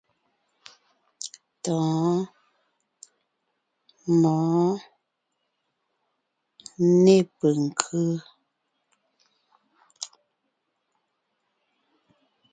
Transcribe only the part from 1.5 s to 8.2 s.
Tɔ̌ɔn, mɔ̌ɔn, nê penkʉ́.